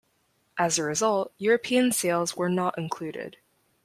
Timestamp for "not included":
2.49-3.37